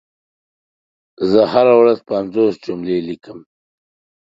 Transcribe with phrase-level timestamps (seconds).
[1.29, 3.51] زه هره ورځ پنځوس جملي ليکم شوي